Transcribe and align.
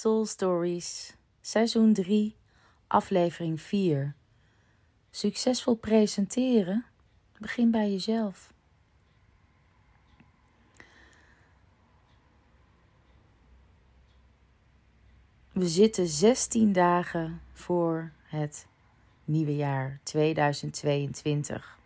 Soul 0.00 0.26
Stories, 0.26 1.16
seizoen 1.40 1.92
3, 1.92 2.36
aflevering 2.86 3.60
4. 3.60 4.14
Succesvol 5.10 5.74
presenteren? 5.74 6.84
Begin 7.38 7.70
bij 7.70 7.90
jezelf. 7.90 8.52
We 15.52 15.68
zitten 15.68 16.06
16 16.06 16.72
dagen 16.72 17.42
voor 17.52 18.12
het 18.22 18.66
nieuwe 19.24 19.56
jaar 19.56 20.00
2022. 20.02 21.78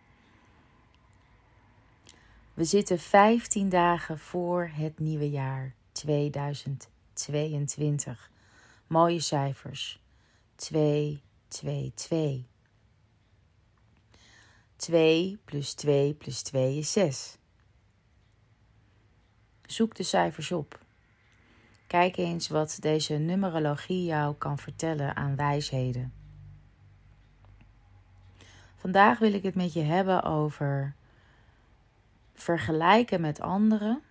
We 2.53 2.63
zitten 2.63 2.99
15 2.99 3.69
dagen 3.69 4.19
voor 4.19 4.71
het 4.73 4.99
nieuwe 4.99 5.29
jaar 5.29 5.73
2022. 5.91 6.94
Mooie 8.87 9.19
cijfers. 9.19 9.99
2, 10.55 11.21
2, 11.47 11.91
2. 11.95 12.47
2 14.75 15.39
plus 15.45 15.73
2 15.73 16.13
plus 16.13 16.41
2 16.41 16.77
is 16.77 16.91
6. 16.91 17.37
Zoek 19.65 19.95
de 19.95 20.03
cijfers 20.03 20.51
op. 20.51 20.79
Kijk 21.87 22.17
eens 22.17 22.47
wat 22.47 22.77
deze 22.79 23.13
numerologie 23.13 24.05
jou 24.05 24.35
kan 24.35 24.57
vertellen 24.57 25.15
aan 25.15 25.35
wijsheden. 25.35 26.13
Vandaag 28.75 29.19
wil 29.19 29.33
ik 29.33 29.43
het 29.43 29.55
met 29.55 29.73
je 29.73 29.81
hebben 29.81 30.23
over 30.23 30.95
vergelijken 32.33 33.21
met 33.21 33.39
anderen, 33.39 34.01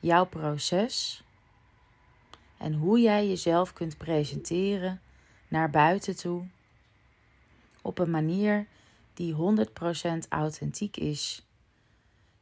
jouw 0.00 0.24
proces 0.24 1.24
en 2.58 2.74
hoe 2.74 3.00
jij 3.00 3.28
jezelf 3.28 3.72
kunt 3.72 3.96
presenteren 3.96 5.00
naar 5.48 5.70
buiten 5.70 6.16
toe 6.16 6.46
op 7.82 7.98
een 7.98 8.10
manier 8.10 8.66
die 9.14 9.34
100% 9.34 9.38
authentiek 10.28 10.96
is 10.96 11.46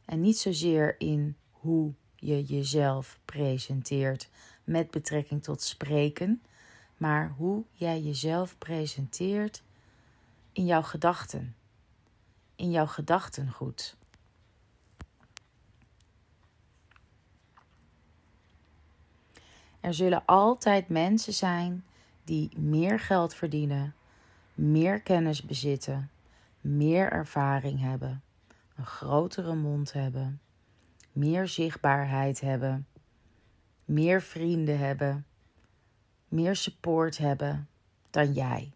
en 0.05 0.21
niet 0.21 0.39
zozeer 0.39 0.95
in 0.99 1.37
hoe 1.51 1.93
je 2.17 2.45
jezelf 2.45 3.19
presenteert 3.25 4.29
met 4.65 4.91
betrekking 4.91 5.43
tot 5.43 5.63
spreken, 5.63 6.43
maar 6.97 7.35
hoe 7.37 7.65
jij 7.73 8.01
jezelf 8.01 8.59
presenteert 8.59 9.63
in 10.53 10.67
jouw 10.67 10.83
gedachten, 10.83 11.55
in 12.57 12.71
jouw 12.71 12.87
gedachtengoed. 12.87 13.97
Er 19.85 19.95
zullen 19.95 20.23
altijd 20.25 20.89
mensen 20.89 21.33
zijn 21.33 21.85
die 22.25 22.59
meer 22.59 23.01
geld 23.01 23.35
verdienen, 23.35 23.95
meer 24.55 25.01
kennis 25.01 25.43
bezitten, 25.43 26.11
meer 26.61 27.13
ervaring 27.13 27.81
hebben, 27.81 28.23
een 28.77 28.87
grotere 28.87 29.55
mond 29.55 29.93
hebben, 29.93 30.41
meer 31.13 31.49
zichtbaarheid 31.49 32.41
hebben, 32.41 32.87
meer 33.85 34.23
vrienden 34.23 34.79
hebben, 34.79 35.27
meer 36.29 36.57
support 36.57 37.19
hebben 37.19 37.69
dan 38.11 38.33
jij. 38.33 38.73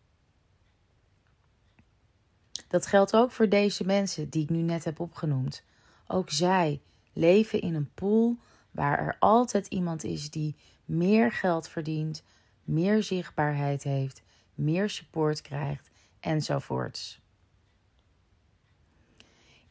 Dat 2.66 2.86
geldt 2.86 3.14
ook 3.14 3.30
voor 3.30 3.48
deze 3.48 3.84
mensen 3.84 4.28
die 4.28 4.42
ik 4.42 4.50
nu 4.50 4.60
net 4.60 4.84
heb 4.84 5.00
opgenoemd. 5.00 5.62
Ook 6.06 6.30
zij 6.30 6.80
leven 7.12 7.60
in 7.60 7.74
een 7.74 7.90
pool 7.94 8.36
waar 8.70 8.98
er 8.98 9.16
altijd 9.18 9.66
iemand 9.66 10.04
is 10.04 10.30
die 10.30 10.56
meer 10.88 11.32
geld 11.32 11.68
verdient, 11.68 12.22
meer 12.64 13.02
zichtbaarheid 13.02 13.82
heeft, 13.82 14.22
meer 14.54 14.90
support 14.90 15.40
krijgt 15.40 15.90
enzovoorts. 16.20 17.20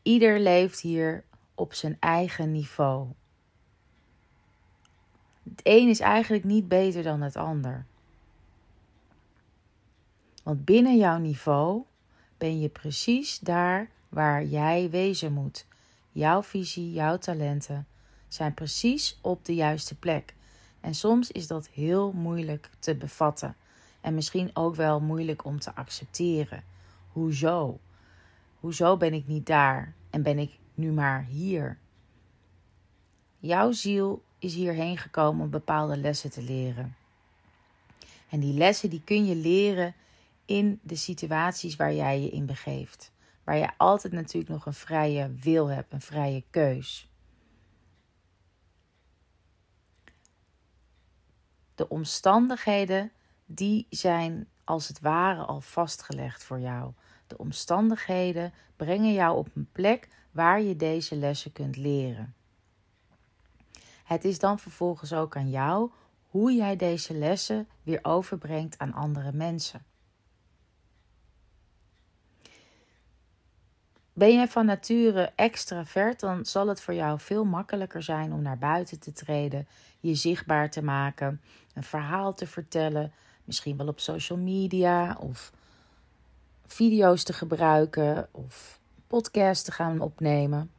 Ieder 0.01 0.39
leeft 0.39 0.79
hier 0.79 1.23
op 1.55 1.73
zijn 1.73 1.97
eigen 1.99 2.51
niveau. 2.51 3.07
Het 5.43 5.61
een 5.63 5.89
is 5.89 5.99
eigenlijk 5.99 6.43
niet 6.43 6.67
beter 6.67 7.03
dan 7.03 7.21
het 7.21 7.35
ander. 7.35 7.85
Want 10.43 10.65
binnen 10.65 10.97
jouw 10.97 11.17
niveau 11.17 11.83
ben 12.37 12.59
je 12.59 12.69
precies 12.69 13.39
daar 13.39 13.89
waar 14.09 14.45
jij 14.45 14.89
wezen 14.89 15.33
moet. 15.33 15.65
Jouw 16.11 16.43
visie, 16.43 16.91
jouw 16.91 17.17
talenten 17.17 17.87
zijn 18.27 18.53
precies 18.53 19.19
op 19.21 19.45
de 19.45 19.55
juiste 19.55 19.95
plek. 19.95 20.35
En 20.87 20.95
soms 20.95 21.31
is 21.31 21.47
dat 21.47 21.67
heel 21.67 22.11
moeilijk 22.11 22.69
te 22.79 22.95
bevatten. 22.95 23.55
En 24.01 24.13
misschien 24.13 24.49
ook 24.53 24.75
wel 24.75 24.99
moeilijk 24.99 25.45
om 25.45 25.59
te 25.59 25.75
accepteren. 25.75 26.63
Hoezo? 27.11 27.79
Hoezo 28.59 28.97
ben 28.97 29.13
ik 29.13 29.27
niet 29.27 29.45
daar 29.45 29.93
en 30.09 30.23
ben 30.23 30.39
ik 30.39 30.59
nu 30.73 30.91
maar 30.91 31.23
hier? 31.23 31.77
Jouw 33.39 33.71
ziel 33.71 34.23
is 34.39 34.53
hierheen 34.53 34.97
gekomen 34.97 35.43
om 35.43 35.49
bepaalde 35.49 35.97
lessen 35.97 36.29
te 36.29 36.41
leren. 36.41 36.95
En 38.29 38.39
die 38.39 38.53
lessen 38.53 38.89
die 38.89 39.01
kun 39.03 39.25
je 39.25 39.35
leren 39.35 39.93
in 40.45 40.79
de 40.83 40.95
situaties 40.95 41.75
waar 41.75 41.93
jij 41.93 42.21
je 42.21 42.29
in 42.29 42.45
begeeft. 42.45 43.11
Waar 43.43 43.57
je 43.57 43.69
altijd 43.77 44.13
natuurlijk 44.13 44.51
nog 44.51 44.65
een 44.65 44.73
vrije 44.73 45.31
wil 45.41 45.67
hebt, 45.67 45.93
een 45.93 46.01
vrije 46.01 46.43
keus. 46.49 47.09
De 51.77 51.89
omstandigheden 51.89 53.11
die 53.45 53.87
zijn 53.89 54.47
als 54.63 54.87
het 54.87 54.99
ware 54.99 55.43
al 55.43 55.61
vastgelegd 55.61 56.43
voor 56.43 56.59
jou. 56.59 56.91
De 57.27 57.37
omstandigheden 57.37 58.53
brengen 58.75 59.13
jou 59.13 59.37
op 59.37 59.47
een 59.53 59.69
plek 59.71 60.07
waar 60.31 60.61
je 60.61 60.75
deze 60.75 61.15
lessen 61.15 61.51
kunt 61.51 61.75
leren. 61.75 62.35
Het 64.03 64.25
is 64.25 64.39
dan 64.39 64.59
vervolgens 64.59 65.13
ook 65.13 65.35
aan 65.35 65.49
jou 65.49 65.91
hoe 66.29 66.53
jij 66.53 66.75
deze 66.75 67.13
lessen 67.13 67.67
weer 67.83 67.99
overbrengt 68.01 68.77
aan 68.77 68.93
andere 68.93 69.31
mensen. 69.31 69.85
Ben 74.17 74.33
jij 74.33 74.47
van 74.47 74.65
nature 74.65 75.31
extravert, 75.35 76.19
dan 76.19 76.45
zal 76.45 76.67
het 76.67 76.81
voor 76.81 76.93
jou 76.93 77.19
veel 77.19 77.45
makkelijker 77.45 78.03
zijn 78.03 78.33
om 78.33 78.41
naar 78.41 78.57
buiten 78.57 78.99
te 78.99 79.13
treden, 79.13 79.67
je 79.99 80.15
zichtbaar 80.15 80.69
te 80.69 80.83
maken, 80.83 81.41
een 81.73 81.83
verhaal 81.83 82.33
te 82.33 82.47
vertellen, 82.47 83.11
misschien 83.43 83.77
wel 83.77 83.87
op 83.87 83.99
social 83.99 84.37
media 84.37 85.17
of 85.19 85.51
video's 86.65 87.23
te 87.23 87.33
gebruiken 87.33 88.27
of 88.31 88.79
podcasts 89.07 89.63
te 89.63 89.71
gaan 89.71 89.99
opnemen. 89.99 90.71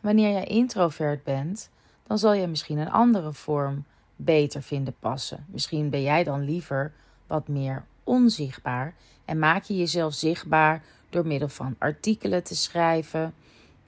Wanneer 0.00 0.30
jij 0.32 0.44
introvert 0.44 1.24
bent, 1.24 1.70
dan 2.06 2.18
zal 2.18 2.32
je 2.32 2.46
misschien 2.46 2.78
een 2.78 2.90
andere 2.90 3.32
vorm 3.32 3.84
beter 4.16 4.62
vinden 4.62 4.94
passen. 4.98 5.46
Misschien 5.48 5.90
ben 5.90 6.02
jij 6.02 6.24
dan 6.24 6.44
liever 6.44 6.92
wat 7.26 7.48
meer 7.48 7.84
onzichtbaar 8.04 8.94
en 9.24 9.38
maak 9.38 9.64
je 9.64 9.76
jezelf 9.76 10.14
zichtbaar 10.14 10.82
door 11.12 11.26
middel 11.26 11.48
van 11.48 11.76
artikelen 11.78 12.42
te 12.42 12.56
schrijven, 12.56 13.34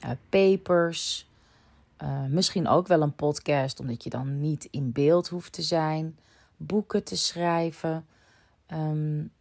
uh, 0.05 0.11
papers, 0.29 1.29
uh, 2.03 2.25
misschien 2.25 2.69
ook 2.69 2.87
wel 2.87 3.03
een 3.03 3.15
podcast, 3.15 3.81
omdat 3.81 4.05
je 4.05 4.11
dan 4.11 4.41
niet 4.41 4.69
in 4.71 4.93
beeld 4.93 5.29
hoeft 5.29 5.53
te 5.53 5.63
zijn, 5.63 6.19
boeken 6.57 7.05
te 7.05 7.17
schrijven, 7.17 8.07
um, 8.73 9.33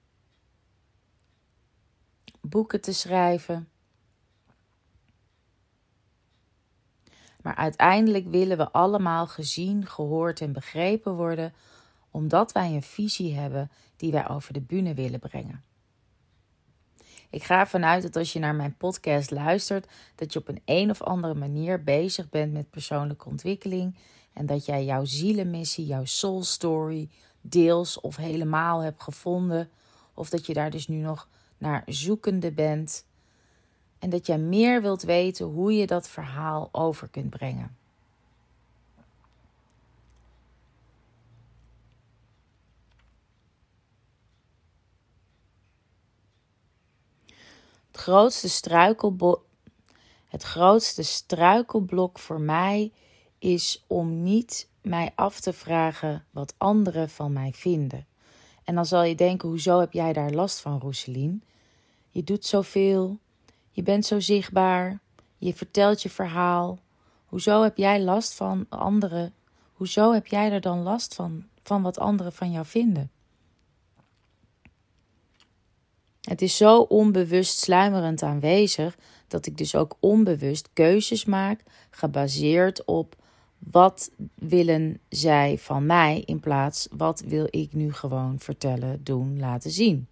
boeken 2.41 2.81
te 2.81 2.93
schrijven. 2.93 3.67
Maar 7.41 7.55
uiteindelijk 7.55 8.27
willen 8.27 8.57
we 8.57 8.71
allemaal 8.71 9.27
gezien, 9.27 9.85
gehoord 9.85 10.41
en 10.41 10.53
begrepen 10.53 11.13
worden, 11.13 11.53
omdat 12.11 12.51
wij 12.51 12.73
een 12.73 12.83
visie 12.83 13.33
hebben 13.35 13.71
die 13.95 14.11
wij 14.11 14.29
over 14.29 14.53
de 14.53 14.61
bühne 14.61 14.93
willen 14.93 15.19
brengen. 15.19 15.63
Ik 17.33 17.43
ga 17.43 17.59
ervan 17.59 17.85
uit 17.85 18.01
dat 18.01 18.15
als 18.15 18.33
je 18.33 18.39
naar 18.39 18.55
mijn 18.55 18.77
podcast 18.77 19.31
luistert, 19.31 19.87
dat 20.15 20.33
je 20.33 20.39
op 20.39 20.47
een 20.47 20.61
een 20.65 20.89
of 20.89 21.01
andere 21.01 21.33
manier 21.33 21.83
bezig 21.83 22.29
bent 22.29 22.53
met 22.53 22.69
persoonlijke 22.69 23.29
ontwikkeling 23.29 23.95
en 24.33 24.45
dat 24.45 24.65
jij 24.65 24.85
jouw 24.85 25.05
zielenmissie, 25.05 25.85
jouw 25.85 26.05
soul 26.05 26.43
story 26.43 27.09
deels 27.41 28.01
of 28.01 28.15
helemaal 28.15 28.79
hebt 28.79 29.03
gevonden, 29.03 29.69
of 30.13 30.29
dat 30.29 30.45
je 30.45 30.53
daar 30.53 30.69
dus 30.69 30.87
nu 30.87 30.97
nog 30.97 31.27
naar 31.57 31.83
zoekende 31.85 32.51
bent 32.51 33.05
en 33.99 34.09
dat 34.09 34.25
jij 34.25 34.37
meer 34.37 34.81
wilt 34.81 35.01
weten 35.01 35.45
hoe 35.45 35.73
je 35.73 35.87
dat 35.87 36.09
verhaal 36.09 36.69
over 36.71 37.07
kunt 37.07 37.29
brengen. 37.29 37.77
Het 47.93 48.01
grootste 48.01 48.49
struikelblok, 48.49 49.45
het 50.27 50.43
grootste 50.43 51.03
struikelblok 51.03 52.19
voor 52.19 52.41
mij 52.41 52.91
is 53.39 53.83
om 53.87 54.23
niet 54.23 54.69
mij 54.81 55.11
af 55.15 55.39
te 55.39 55.53
vragen 55.53 56.25
wat 56.31 56.53
anderen 56.57 57.09
van 57.09 57.33
mij 57.33 57.51
vinden. 57.51 58.05
En 58.63 58.75
dan 58.75 58.85
zal 58.85 59.03
je 59.03 59.15
denken: 59.15 59.49
hoezo 59.49 59.79
heb 59.79 59.93
jij 59.93 60.13
daar 60.13 60.31
last 60.31 60.59
van, 60.59 60.79
Roeselien? 60.79 61.43
Je 62.09 62.23
doet 62.23 62.45
zoveel, 62.45 63.17
je 63.71 63.83
bent 63.83 64.05
zo 64.05 64.19
zichtbaar, 64.19 64.99
je 65.37 65.53
vertelt 65.53 66.01
je 66.01 66.09
verhaal. 66.09 66.79
Hoezo 67.25 67.61
heb 67.61 67.77
jij 67.77 68.01
last 68.01 68.33
van 68.33 68.65
anderen? 68.69 69.33
Hoezo 69.73 70.11
heb 70.11 70.27
jij 70.27 70.51
er 70.51 70.61
dan 70.61 70.81
last 70.81 71.15
van, 71.15 71.45
van 71.63 71.81
wat 71.81 71.99
anderen 71.99 72.33
van 72.33 72.51
jou 72.51 72.65
vinden? 72.65 73.11
Het 76.29 76.41
is 76.41 76.57
zo 76.57 76.79
onbewust 76.79 77.57
sluimerend 77.57 78.23
aanwezig 78.23 78.97
dat 79.27 79.45
ik 79.45 79.57
dus 79.57 79.75
ook 79.75 79.95
onbewust 79.99 80.69
keuzes 80.73 81.25
maak 81.25 81.63
gebaseerd 81.89 82.85
op 82.85 83.15
wat 83.71 84.11
willen 84.35 84.99
zij 85.09 85.57
van 85.57 85.85
mij 85.85 86.23
in 86.25 86.39
plaats 86.39 86.87
wat 86.91 87.23
wil 87.27 87.47
ik 87.49 87.73
nu 87.73 87.93
gewoon 87.93 88.39
vertellen, 88.39 89.03
doen, 89.03 89.39
laten 89.39 89.71
zien. 89.71 90.07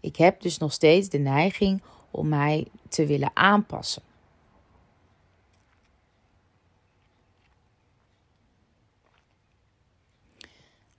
Ik 0.00 0.16
heb 0.16 0.40
dus 0.40 0.58
nog 0.58 0.72
steeds 0.72 1.08
de 1.08 1.18
neiging 1.18 1.82
om 2.10 2.28
mij 2.28 2.66
te 2.88 3.06
willen 3.06 3.30
aanpassen. 3.34 4.02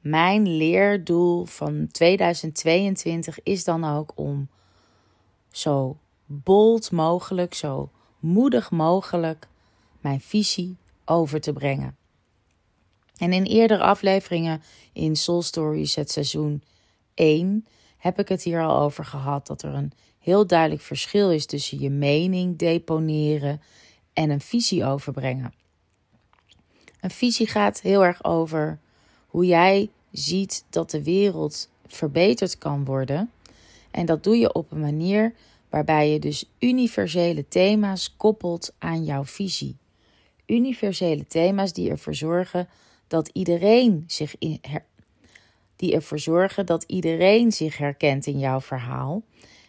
Mijn 0.04 0.58
leerdoel 0.58 1.46
van 1.46 1.88
2022 1.92 3.44
is 3.44 3.64
dan 3.64 3.84
ook 3.84 4.12
om 4.16 4.50
zo 5.52 5.98
bold 6.26 6.92
mogelijk, 6.92 7.54
zo 7.54 7.90
moedig 8.20 8.72
mogelijk 8.72 9.48
mijn 10.02 10.22
visie 10.22 10.78
over 11.06 11.42
te 11.42 11.54
brengen. 11.54 11.98
En 13.18 13.34
in 13.34 13.44
eerdere 13.44 13.84
afleveringen 13.84 14.62
in 14.94 15.16
Soul 15.16 15.42
Stories, 15.42 15.96
het 15.96 16.12
seizoen 16.12 16.64
1, 17.14 17.66
heb 17.98 18.20
ik 18.20 18.28
het 18.28 18.44
hier 18.44 18.62
al 18.62 18.80
over 18.80 19.06
gehad 19.06 19.48
dat 19.48 19.64
er 19.64 19.74
een 19.74 19.92
heel 20.20 20.48
duidelijk 20.48 20.82
verschil 20.82 21.32
is 21.32 21.46
tussen 21.46 21.80
je 21.80 21.90
mening 21.90 22.58
deponeren 22.58 23.62
en 24.14 24.30
een 24.30 24.42
visie 24.42 24.86
overbrengen. 24.86 25.54
Een 27.00 27.12
visie 27.12 27.48
gaat 27.48 27.82
heel 27.82 28.06
erg 28.06 28.24
over 28.24 28.80
hoe 29.34 29.46
jij 29.46 29.90
ziet 30.12 30.66
dat 30.70 30.92
de 30.92 31.04
wereld 31.04 31.70
verbeterd 31.88 32.58
kan 32.58 32.86
worden. 32.86 33.32
En 33.92 34.06
dat 34.06 34.24
doe 34.24 34.38
je 34.38 34.54
op 34.54 34.72
een 34.72 34.80
manier 34.80 35.34
waarbij 35.70 36.12
je 36.12 36.20
dus 36.20 36.50
universele 36.60 37.48
thema's 37.48 38.14
koppelt 38.18 38.74
aan 38.80 39.04
jouw 39.04 39.26
visie. 39.26 39.78
Universele 40.46 41.28
thema's 41.28 41.74
die 41.74 41.90
ervoor 41.90 42.16
zorgen 42.16 42.68
dat 43.08 43.30
iedereen 43.34 44.04
zich 44.08 44.36
in 44.40 44.62
die 45.76 45.94
ervoor 45.94 46.20
zorgen 46.20 46.66
dat 46.66 46.84
iedereen 46.84 47.52
zich 47.52 47.78
herkent 47.78 48.26
in 48.26 48.40
jouw 48.40 48.62
verhaal. 48.62 49.22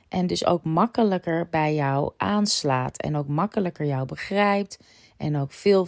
En 0.08 0.26
dus 0.26 0.46
ook 0.46 0.64
makkelijker 0.64 1.49
bij 1.50 1.75
jou 1.75 2.12
aanslaat. 2.17 2.96
En 3.00 3.17
ook 3.17 3.28
makkelijker 3.28 3.87
jou 3.87 4.06
begrijpt. 4.06 4.78
En 5.17 5.37
ook 5.37 5.52
veel, 5.52 5.87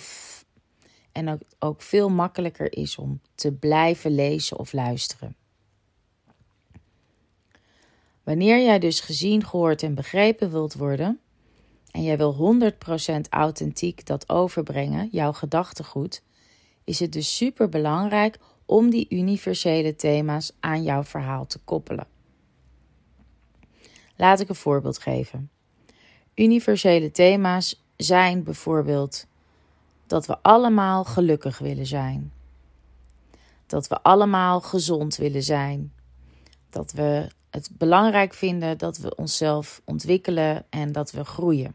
en 1.16 1.28
ook, 1.28 1.40
ook 1.58 1.82
veel 1.82 2.08
makkelijker 2.08 2.72
is 2.72 2.96
om 2.96 3.20
te 3.34 3.52
blijven 3.52 4.14
lezen 4.14 4.58
of 4.58 4.72
luisteren. 4.72 5.36
Wanneer 8.22 8.64
jij 8.64 8.78
dus 8.78 9.00
gezien, 9.00 9.44
gehoord 9.44 9.82
en 9.82 9.94
begrepen 9.94 10.50
wilt 10.50 10.74
worden, 10.74 11.20
en 11.90 12.02
jij 12.02 12.16
wil 12.16 12.58
100% 13.16 13.20
authentiek 13.30 14.06
dat 14.06 14.28
overbrengen, 14.28 15.08
jouw 15.12 15.32
gedachtegoed, 15.32 16.22
is 16.84 17.00
het 17.00 17.12
dus 17.12 17.36
super 17.36 17.68
belangrijk 17.68 18.38
om 18.64 18.90
die 18.90 19.06
universele 19.08 19.96
thema's 19.96 20.52
aan 20.60 20.82
jouw 20.82 21.04
verhaal 21.04 21.46
te 21.46 21.58
koppelen. 21.58 22.06
Laat 24.16 24.40
ik 24.40 24.48
een 24.48 24.54
voorbeeld 24.54 24.98
geven. 24.98 25.50
Universele 26.34 27.10
thema's 27.10 27.84
zijn 27.96 28.42
bijvoorbeeld 28.42 29.26
dat 30.06 30.26
we 30.26 30.38
allemaal 30.42 31.04
gelukkig 31.04 31.58
willen 31.58 31.86
zijn. 31.86 32.32
Dat 33.66 33.88
we 33.88 34.02
allemaal 34.02 34.60
gezond 34.60 35.16
willen 35.16 35.42
zijn. 35.42 35.92
Dat 36.70 36.92
we 36.92 37.28
het 37.50 37.70
belangrijk 37.72 38.34
vinden 38.34 38.78
dat 38.78 38.98
we 38.98 39.14
onszelf 39.14 39.82
ontwikkelen 39.84 40.64
en 40.70 40.92
dat 40.92 41.10
we 41.10 41.24
groeien. 41.24 41.74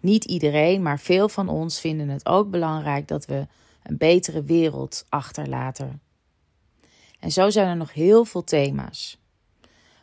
Niet 0.00 0.24
iedereen, 0.24 0.82
maar 0.82 0.98
veel 0.98 1.28
van 1.28 1.48
ons 1.48 1.80
vinden 1.80 2.08
het 2.08 2.26
ook 2.26 2.50
belangrijk 2.50 3.08
dat 3.08 3.26
we 3.26 3.46
een 3.82 3.96
betere 3.96 4.42
wereld 4.42 5.06
achterlaten. 5.08 6.00
En 7.20 7.32
zo 7.32 7.50
zijn 7.50 7.68
er 7.68 7.76
nog 7.76 7.92
heel 7.92 8.24
veel 8.24 8.44
thema's. 8.44 9.20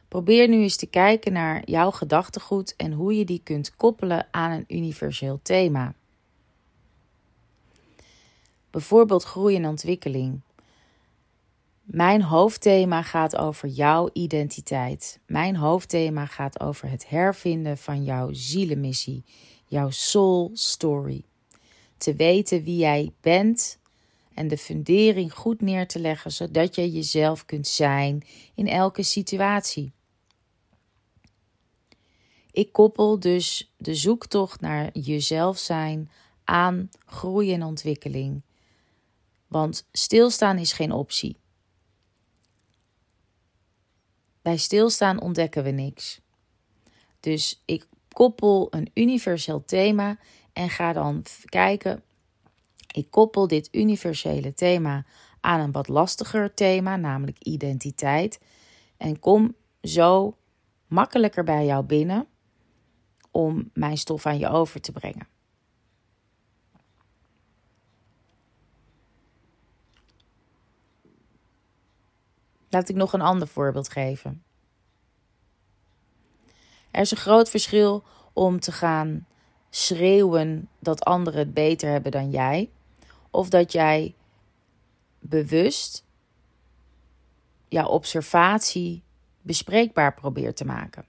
Probeer 0.07 0.47
nu 0.47 0.61
eens 0.61 0.75
te 0.75 0.85
kijken 0.85 1.33
naar 1.33 1.61
jouw 1.65 1.91
gedachtegoed 1.91 2.75
en 2.75 2.91
hoe 2.91 3.17
je 3.17 3.25
die 3.25 3.41
kunt 3.43 3.75
koppelen 3.75 4.27
aan 4.31 4.51
een 4.51 4.65
universeel 4.67 5.39
thema. 5.41 5.93
Bijvoorbeeld 8.71 9.23
groei 9.23 9.55
en 9.55 9.65
ontwikkeling. 9.65 10.41
Mijn 11.83 12.21
hoofdthema 12.21 13.01
gaat 13.01 13.37
over 13.37 13.67
jouw 13.67 14.09
identiteit. 14.13 15.19
Mijn 15.25 15.55
hoofdthema 15.55 16.25
gaat 16.25 16.59
over 16.59 16.89
het 16.89 17.09
hervinden 17.09 17.77
van 17.77 18.03
jouw 18.03 18.33
zielenmissie, 18.33 19.23
jouw 19.65 19.89
soul 19.89 20.51
story. 20.53 21.23
Te 21.97 22.15
weten 22.15 22.63
wie 22.63 22.77
jij 22.77 23.11
bent 23.21 23.79
en 24.33 24.47
de 24.47 24.57
fundering 24.57 25.33
goed 25.33 25.61
neer 25.61 25.87
te 25.87 25.99
leggen, 25.99 26.31
zodat 26.31 26.75
je 26.75 26.91
jezelf 26.91 27.45
kunt 27.45 27.67
zijn 27.67 28.23
in 28.55 28.67
elke 28.67 29.03
situatie. 29.03 29.91
Ik 32.51 32.71
koppel 32.71 33.19
dus 33.19 33.73
de 33.77 33.95
zoektocht 33.95 34.61
naar 34.61 34.89
jezelf 34.93 35.57
zijn 35.57 36.09
aan 36.43 36.89
groei 37.05 37.53
en 37.53 37.63
ontwikkeling. 37.63 38.41
Want 39.49 39.87
stilstaan 39.91 40.57
is 40.57 40.73
geen 40.73 40.91
optie. 40.91 41.37
Bij 44.41 44.57
stilstaan 44.57 45.21
ontdekken 45.21 45.63
we 45.63 45.69
niks. 45.69 46.21
Dus 47.19 47.61
ik 47.65 47.87
koppel 48.11 48.67
een 48.69 48.91
universeel 48.93 49.65
thema 49.65 50.17
en 50.53 50.69
ga 50.69 50.93
dan 50.93 51.23
kijken. 51.45 52.03
Ik 52.93 53.11
koppel 53.11 53.47
dit 53.47 53.69
universele 53.71 54.53
thema 54.53 55.05
aan 55.41 55.59
een 55.59 55.71
wat 55.71 55.87
lastiger 55.87 56.53
thema, 56.53 56.95
namelijk 56.95 57.43
identiteit. 57.43 58.39
En 58.97 59.19
kom 59.19 59.55
zo 59.81 60.37
makkelijker 60.87 61.43
bij 61.43 61.65
jou 61.65 61.83
binnen 61.83 62.27
om 63.31 63.69
mijn 63.73 63.97
stof 63.97 64.25
aan 64.25 64.39
je 64.39 64.49
over 64.49 64.81
te 64.81 64.91
brengen. 64.91 65.38
Laat 72.69 72.89
ik 72.89 72.95
nog 72.95 73.13
een 73.13 73.21
ander 73.21 73.47
voorbeeld 73.47 73.89
geven. 73.89 74.43
Er 76.91 77.01
is 77.01 77.11
een 77.11 77.17
groot 77.17 77.49
verschil 77.49 78.03
om 78.33 78.59
te 78.59 78.71
gaan 78.71 79.27
schreeuwen 79.69 80.69
dat 80.79 81.03
anderen 81.05 81.39
het 81.39 81.53
beter 81.53 81.89
hebben 81.89 82.11
dan 82.11 82.29
jij, 82.29 82.69
of 83.31 83.49
dat 83.49 83.71
jij 83.71 84.15
bewust 85.19 86.05
jouw 87.67 87.87
observatie 87.87 89.03
bespreekbaar 89.41 90.13
probeert 90.13 90.55
te 90.55 90.65
maken. 90.65 91.05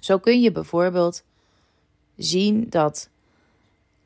Zo 0.00 0.18
kun 0.18 0.40
je 0.40 0.52
bijvoorbeeld 0.52 1.24
zien 2.16 2.70
dat 2.70 3.08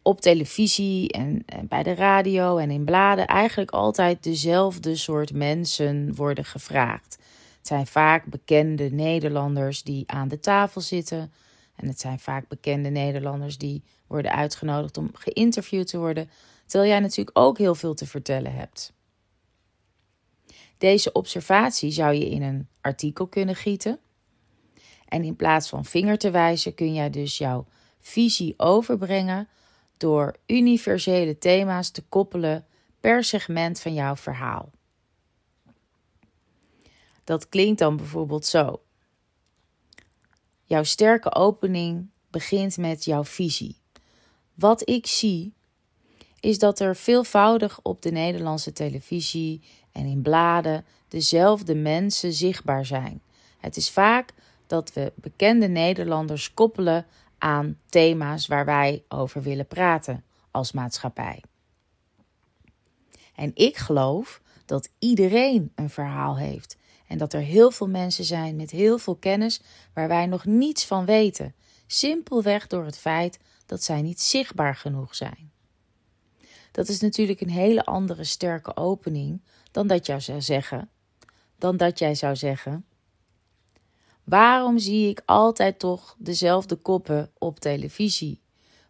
op 0.09 0.21
televisie 0.21 1.13
en, 1.13 1.45
bij 1.69 1.83
de 1.83 1.95
radio 1.95 2.57
en 2.57 2.71
in 2.71 2.85
bladen 2.85 3.27
eigenlijk 3.27 3.71
altijd 3.71 4.23
dezelfde 4.23 4.97
soort 4.97 5.33
mensen 5.33 6.15
worden 6.15 6.45
gevraagd. 6.45 7.19
Het 7.57 7.67
zijn 7.67 7.87
vaak 7.87 8.25
bekende 8.25 8.91
Nederlanders 8.91 9.83
die 9.83 10.05
aan 10.07 10.29
de 10.29 10.41
tafel 10.41 10.81
zitten. 10.81 11.33
En 11.77 11.87
het 11.87 12.01
zijn 12.01 12.19
vaak 12.19 12.49
bekende 12.49 12.89
Nederlanders 12.89 13.59
die 13.59 13.83
worden 14.07 14.33
uitgenodigd 14.33 14.97
om 14.97 15.11
geïnterviewd 15.13 15.87
te 15.87 15.99
worden. 15.99 16.31
Terwijl 16.67 16.91
jij 16.91 17.01
natuurlijk 17.01 17.39
ook 17.39 17.59
heel 17.59 17.75
veel 17.75 17.95
te 17.95 18.07
vertellen 18.07 18.55
hebt. 18.55 18.93
Deze 20.79 21.13
observatie 21.13 21.91
zou 21.91 22.15
je 22.15 22.29
in 22.29 22.43
een 22.43 22.69
artikel 22.81 23.27
kunnen 23.27 23.55
gieten. 23.55 23.99
En 25.09 25.25
in 25.25 25.37
plaats 25.37 25.69
van 25.69 25.85
vinger 25.85 26.19
te 26.19 26.31
wijzen 26.31 26.75
kun 26.75 26.95
jij 26.95 27.11
dus 27.11 27.39
jouw 27.39 27.67
visie 28.01 28.55
overbrengen 28.57 29.49
door 30.01 30.37
universele 30.47 31.39
thema's 31.39 31.91
te 31.91 32.03
koppelen 32.09 32.67
per 33.01 33.25
segment 33.25 33.81
van 33.81 33.95
jouw 33.95 34.17
verhaal. 34.17 34.71
Dat 37.25 37.49
klinkt 37.49 37.79
dan 37.79 37.97
bijvoorbeeld 37.97 38.47
zo. 38.47 38.83
Jouw 40.65 40.83
sterke 40.83 41.35
opening 41.35 42.09
begint 42.31 42.77
met 42.77 43.05
jouw 43.05 43.25
visie. 43.25 43.77
Wat 44.55 44.89
ik 44.89 45.07
zie 45.07 45.55
is 46.41 46.59
dat 46.59 46.81
er 46.81 46.97
veelvoudig 46.97 47.81
op 47.83 48.03
de 48.03 48.11
Nederlandse 48.11 48.73
televisie 48.73 49.63
en 49.93 50.07
in 50.07 50.23
bladen 50.23 50.85
dezelfde 51.09 51.75
mensen 51.75 52.33
zichtbaar 52.33 52.87
zijn. 52.87 53.23
Het 53.59 53.77
is 53.77 53.91
vaak 53.91 54.33
dat 54.67 54.93
we 54.93 55.13
bekende 55.15 55.69
Nederlanders 55.69 56.55
koppelen 56.55 57.07
aan 57.39 57.79
thema's 57.89 58.47
waar 58.47 58.65
wij 58.65 59.05
over 59.09 59.43
willen 59.43 59.67
praten 59.67 60.25
als 60.51 60.73
maatschappij. 60.73 61.43
En 63.35 63.51
ik 63.55 63.77
geloof 63.77 64.43
dat 64.65 64.91
iedereen 64.99 65.73
een 65.75 65.91
verhaal 65.91 66.39
heeft 66.39 66.77
en 67.07 67.19
dat 67.19 67.33
er 67.33 67.41
heel 67.41 67.71
veel 67.71 67.89
mensen 67.89 68.25
zijn 68.25 68.57
met 68.57 68.71
heel 68.71 68.99
veel 68.99 69.17
kennis 69.17 69.61
waar 69.95 70.09
wij 70.09 70.27
nog 70.27 70.45
niets 70.45 70.87
van 70.87 71.05
weten, 71.05 71.55
simpelweg 71.87 72.67
door 72.67 72.85
het 72.85 72.99
feit 72.99 73.39
dat 73.67 73.83
zij 73.83 74.03
niet 74.03 74.21
zichtbaar 74.21 74.77
genoeg 74.77 75.15
zijn. 75.15 75.51
Dat 76.71 76.89
is 76.89 77.01
natuurlijk 77.01 77.41
een 77.41 77.51
hele 77.51 77.85
andere 77.85 78.25
sterke 78.25 78.77
opening 78.77 79.43
dan 79.71 79.87
dat 79.87 80.07
jij 80.07 80.21
zou 80.21 80.41
zeggen, 80.41 80.91
dan 81.59 81.77
dat 81.77 81.99
jij 81.99 82.15
zou 82.15 82.37
zeggen: 82.37 82.85
Waarom 84.29 84.79
zie 84.79 85.09
ik 85.09 85.23
altijd 85.25 85.79
toch 85.79 86.17
dezelfde 86.19 86.77
koppen 86.77 87.31
op 87.39 87.61
televisie? 87.61 88.41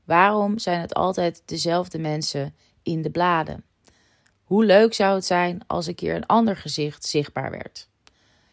Waarom 0.05 0.59
zijn 0.59 0.81
het 0.81 0.95
altijd 0.95 1.43
dezelfde 1.45 1.99
mensen 1.99 2.55
in 2.83 3.03
de 3.03 3.11
bladen? 3.11 3.65
Hoe 4.45 4.65
leuk 4.65 4.95
zou 4.95 5.15
het 5.15 5.25
zijn 5.25 5.61
als 5.67 5.87
een 5.87 5.95
keer 5.95 6.15
een 6.15 6.27
ander 6.27 6.57
gezicht 6.57 7.05
zichtbaar 7.05 7.51
werd? 7.51 7.89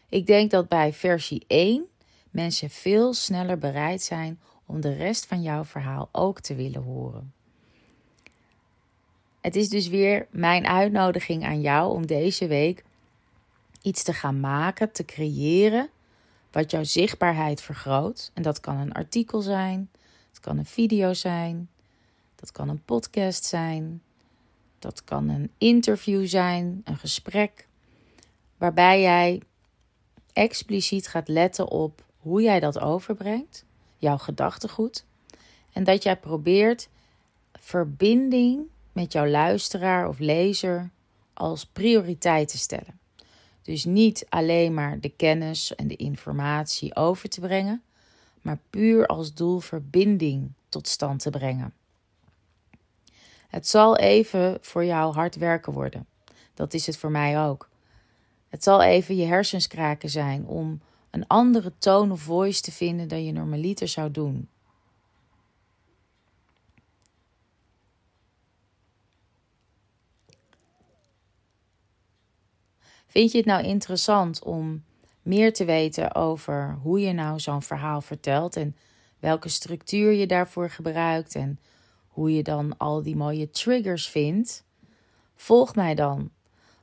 Ik 0.08 0.26
denk 0.26 0.50
dat 0.50 0.68
bij 0.68 0.92
versie 0.92 1.44
1 1.46 1.86
mensen 2.30 2.70
veel 2.70 3.14
sneller 3.14 3.58
bereid 3.58 4.02
zijn 4.02 4.40
om 4.66 4.80
de 4.80 4.94
rest 4.94 5.26
van 5.26 5.42
jouw 5.42 5.64
verhaal 5.64 6.08
ook 6.12 6.40
te 6.40 6.54
willen 6.54 6.82
horen. 6.82 7.32
Het 9.40 9.56
is 9.56 9.68
dus 9.68 9.88
weer 9.88 10.26
mijn 10.30 10.66
uitnodiging 10.66 11.44
aan 11.44 11.60
jou 11.60 11.92
om 11.92 12.06
deze 12.06 12.46
week 12.46 12.84
iets 13.82 14.02
te 14.02 14.12
gaan 14.12 14.40
maken, 14.40 14.92
te 14.92 15.04
creëren, 15.04 15.90
wat 16.56 16.70
jouw 16.70 16.84
zichtbaarheid 16.84 17.60
vergroot. 17.60 18.30
En 18.34 18.42
dat 18.42 18.60
kan 18.60 18.76
een 18.76 18.92
artikel 18.92 19.40
zijn, 19.40 19.90
het 20.28 20.40
kan 20.40 20.58
een 20.58 20.66
video 20.66 21.12
zijn, 21.12 21.68
dat 22.34 22.52
kan 22.52 22.68
een 22.68 22.84
podcast 22.84 23.44
zijn, 23.44 24.02
dat 24.78 25.04
kan 25.04 25.28
een 25.28 25.50
interview 25.58 26.26
zijn, 26.26 26.80
een 26.84 26.96
gesprek, 26.96 27.66
waarbij 28.56 29.00
jij 29.00 29.42
expliciet 30.32 31.08
gaat 31.08 31.28
letten 31.28 31.68
op 31.68 32.04
hoe 32.20 32.42
jij 32.42 32.60
dat 32.60 32.78
overbrengt, 32.78 33.64
jouw 33.96 34.18
gedachtegoed, 34.18 35.04
en 35.72 35.84
dat 35.84 36.02
jij 36.02 36.16
probeert 36.16 36.88
verbinding 37.52 38.66
met 38.92 39.12
jouw 39.12 39.26
luisteraar 39.26 40.08
of 40.08 40.18
lezer 40.18 40.90
als 41.32 41.66
prioriteit 41.66 42.48
te 42.48 42.58
stellen. 42.58 42.98
Dus 43.66 43.84
niet 43.84 44.26
alleen 44.28 44.74
maar 44.74 45.00
de 45.00 45.08
kennis 45.08 45.74
en 45.74 45.88
de 45.88 45.96
informatie 45.96 46.96
over 46.96 47.28
te 47.28 47.40
brengen, 47.40 47.82
maar 48.42 48.58
puur 48.70 49.06
als 49.06 49.34
doel 49.34 49.58
verbinding 49.60 50.52
tot 50.68 50.88
stand 50.88 51.20
te 51.20 51.30
brengen. 51.30 51.74
Het 53.48 53.68
zal 53.68 53.96
even 53.96 54.58
voor 54.60 54.84
jou 54.84 55.14
hard 55.14 55.36
werken 55.36 55.72
worden. 55.72 56.06
Dat 56.54 56.74
is 56.74 56.86
het 56.86 56.96
voor 56.96 57.10
mij 57.10 57.40
ook. 57.40 57.68
Het 58.48 58.62
zal 58.62 58.82
even 58.82 59.16
je 59.16 59.24
hersens 59.24 59.66
kraken 59.66 60.10
zijn 60.10 60.46
om 60.46 60.80
een 61.10 61.26
andere 61.26 61.72
tone 61.78 62.12
of 62.12 62.20
voice 62.20 62.60
te 62.60 62.72
vinden 62.72 63.08
dan 63.08 63.24
je 63.24 63.32
normaliter 63.32 63.88
zou 63.88 64.10
doen. 64.10 64.48
Vind 73.06 73.32
je 73.32 73.38
het 73.38 73.46
nou 73.46 73.64
interessant 73.64 74.42
om 74.42 74.84
meer 75.22 75.52
te 75.52 75.64
weten 75.64 76.14
over 76.14 76.78
hoe 76.82 77.00
je 77.00 77.12
nou 77.12 77.40
zo'n 77.40 77.62
verhaal 77.62 78.00
vertelt 78.00 78.56
en 78.56 78.76
welke 79.18 79.48
structuur 79.48 80.12
je 80.12 80.26
daarvoor 80.26 80.70
gebruikt 80.70 81.34
en 81.34 81.58
hoe 82.08 82.34
je 82.34 82.42
dan 82.42 82.76
al 82.76 83.02
die 83.02 83.16
mooie 83.16 83.50
triggers 83.50 84.08
vindt? 84.08 84.64
Volg 85.34 85.74
mij 85.74 85.94
dan. 85.94 86.30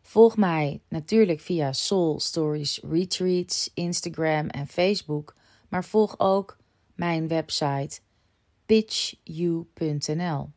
Volg 0.02 0.38
mij 0.38 0.82
natuurlijk 0.88 1.40
via 1.40 1.74
Soul 1.74 2.20
Stories 2.20 2.80
Retreats, 2.90 3.72
Instagram 3.74 4.48
en 4.48 4.68
Facebook, 4.68 5.36
maar 5.70 5.86
volg 5.86 6.16
ook 6.18 6.58
mijn 6.96 7.28
website 7.28 8.00
pitchu.nl. 8.66 10.50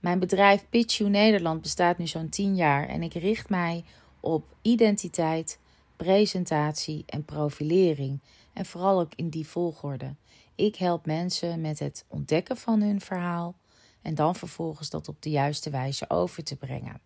Mijn 0.00 0.18
bedrijf 0.18 0.66
Pitchu 0.68 1.08
Nederland 1.08 1.62
bestaat 1.62 1.98
nu 1.98 2.06
zo'n 2.06 2.28
10 2.28 2.54
jaar 2.54 2.88
en 2.88 3.02
ik 3.02 3.14
richt 3.14 3.48
mij 3.48 3.84
op 4.26 4.54
identiteit, 4.62 5.58
presentatie 5.96 7.02
en 7.06 7.24
profilering. 7.24 8.20
En 8.52 8.66
vooral 8.66 9.00
ook 9.00 9.12
in 9.14 9.28
die 9.28 9.46
volgorde. 9.46 10.14
Ik 10.54 10.76
help 10.76 11.06
mensen 11.06 11.60
met 11.60 11.78
het 11.78 12.04
ontdekken 12.08 12.56
van 12.56 12.80
hun 12.80 13.00
verhaal 13.00 13.54
en 14.02 14.14
dan 14.14 14.34
vervolgens 14.34 14.90
dat 14.90 15.08
op 15.08 15.22
de 15.22 15.30
juiste 15.30 15.70
wijze 15.70 16.10
over 16.10 16.44
te 16.44 16.56
brengen. 16.56 17.00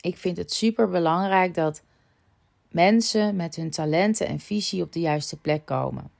Ik 0.00 0.16
vind 0.16 0.36
het 0.36 0.52
super 0.52 0.88
belangrijk 0.88 1.54
dat 1.54 1.82
mensen 2.68 3.36
met 3.36 3.56
hun 3.56 3.70
talenten 3.70 4.26
en 4.26 4.40
visie 4.40 4.82
op 4.82 4.92
de 4.92 5.00
juiste 5.00 5.36
plek 5.36 5.64
komen. 5.64 6.10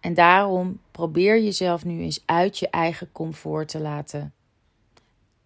En 0.00 0.14
daarom 0.14 0.80
probeer 0.90 1.42
jezelf 1.42 1.84
nu 1.84 2.00
eens 2.00 2.22
uit 2.24 2.58
je 2.58 2.68
eigen 2.68 3.12
comfort 3.12 3.68
te 3.68 3.80
laten 3.80 4.34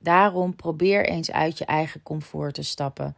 Daarom 0.03 0.57
probeer 0.57 1.07
eens 1.07 1.31
uit 1.31 1.59
je 1.59 1.65
eigen 1.65 2.03
comfort 2.03 2.55
te 2.55 2.63
stappen 2.63 3.17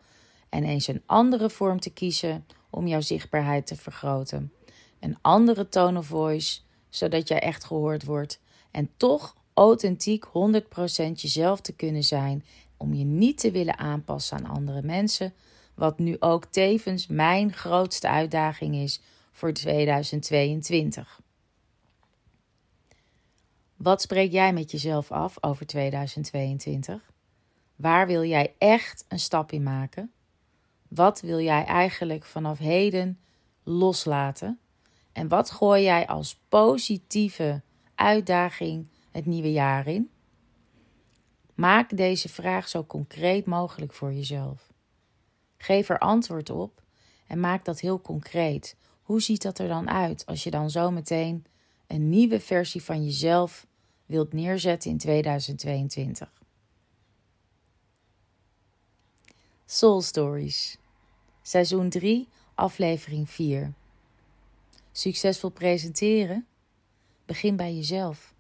en 0.49 0.65
eens 0.65 0.87
een 0.87 1.03
andere 1.07 1.51
vorm 1.51 1.81
te 1.81 1.91
kiezen 1.91 2.47
om 2.71 2.87
jouw 2.87 3.01
zichtbaarheid 3.01 3.67
te 3.67 3.77
vergroten. 3.77 4.53
Een 5.01 5.19
andere 5.21 5.69
tone 5.69 5.99
of 5.99 6.07
voice, 6.07 6.61
zodat 6.89 7.29
jij 7.29 7.41
echt 7.41 7.65
gehoord 7.65 8.05
wordt 8.05 8.41
en 8.71 8.91
toch 8.97 9.37
authentiek 9.55 10.27
100% 10.27 10.29
jezelf 11.15 11.61
te 11.61 11.73
kunnen 11.73 12.05
zijn, 12.05 12.45
om 12.77 12.95
je 12.95 13.05
niet 13.05 13.39
te 13.39 13.51
willen 13.51 13.79
aanpassen 13.79 14.39
aan 14.39 14.51
andere 14.51 14.83
mensen, 14.83 15.35
wat 15.75 15.99
nu 15.99 16.17
ook 16.19 16.45
tevens 16.45 17.07
mijn 17.07 17.53
grootste 17.53 18.09
uitdaging 18.09 18.75
is 18.75 19.01
voor 19.33 19.53
2022. 19.53 21.21
Wat 23.83 24.03
spreek 24.03 24.33
jij 24.33 24.53
met 24.53 24.71
jezelf 24.71 25.11
af 25.11 25.37
over 25.41 25.67
2022? 25.67 27.13
Waar 27.77 28.07
wil 28.07 28.25
jij 28.25 28.55
echt 28.59 29.05
een 29.09 29.19
stap 29.19 29.53
in 29.53 29.63
maken? 29.63 30.13
Wat 30.89 31.21
wil 31.21 31.41
jij 31.41 31.65
eigenlijk 31.65 32.25
vanaf 32.25 32.59
heden 32.59 33.21
loslaten? 33.63 34.59
En 35.13 35.29
wat 35.29 35.51
gooi 35.51 35.83
jij 35.83 36.07
als 36.07 36.41
positieve 36.49 37.63
uitdaging 37.95 38.89
het 39.11 39.27
nieuwe 39.27 39.53
jaar 39.53 39.87
in? 39.87 40.11
Maak 41.55 41.97
deze 41.97 42.29
vraag 42.29 42.69
zo 42.69 42.85
concreet 42.85 43.47
mogelijk 43.47 43.93
voor 43.93 44.13
jezelf. 44.13 44.73
Geef 45.57 45.89
er 45.89 45.99
antwoord 45.99 46.51
op 46.51 46.83
en 47.27 47.41
maak 47.41 47.65
dat 47.65 47.81
heel 47.81 48.01
concreet. 48.01 48.77
Hoe 49.03 49.21
ziet 49.21 49.43
dat 49.43 49.59
er 49.59 49.69
dan 49.69 49.91
uit 49.91 50.27
als 50.27 50.45
je 50.45 50.51
dan 50.51 50.71
zo 50.71 50.91
meteen 50.91 51.47
een 51.87 52.09
nieuwe 52.09 52.41
versie 52.41 52.83
van 52.83 53.05
jezelf 53.05 53.67
wilt 54.13 54.33
neerzetten 54.33 54.91
in 54.91 54.99
2022. 54.99 56.29
Soul 59.67 60.03
Stories, 60.03 60.79
seizoen 61.43 61.89
3, 61.89 62.29
aflevering 62.55 63.31
4. 63.31 63.73
Succesvol 64.93 65.51
presenteren? 65.51 66.47
Begin 67.27 67.57
bij 67.57 67.75
jezelf. 67.75 68.35